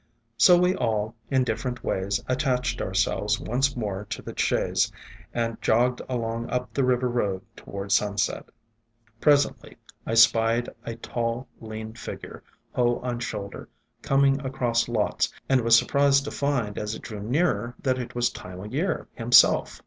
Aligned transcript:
So 0.35 0.57
we 0.57 0.75
all, 0.75 1.13
in 1.29 1.43
different 1.43 1.83
ways, 1.83 2.23
attached 2.27 2.81
ourselves 2.81 3.39
once 3.39 3.77
more 3.77 4.07
to 4.09 4.23
the 4.23 4.33
chaise, 4.35 4.91
and 5.31 5.61
jogged 5.61 6.01
along 6.09 6.49
up 6.49 6.73
the 6.73 6.83
river 6.83 7.07
road 7.07 7.43
toward 7.55 7.91
sunset. 7.91 8.49
Presently 9.19 9.77
I 10.07 10.15
spied 10.15 10.69
a 10.85 10.95
tall, 10.95 11.47
lean 11.59 11.93
figure, 11.93 12.41
hoe 12.71 12.97
on 13.03 13.19
shoulder, 13.19 13.69
coming 14.01 14.43
across 14.43 14.87
lots, 14.87 15.31
and 15.47 15.61
was 15.61 15.77
surprised 15.77 16.23
to 16.25 16.31
find 16.31 16.79
as 16.79 16.95
it 16.95 17.03
drew 17.03 17.21
nearer 17.21 17.75
that 17.83 17.99
it 17.99 18.15
was 18.15 18.31
Time 18.31 18.59
o' 18.59 18.63
Year 18.65 19.07
himself. 19.13 19.79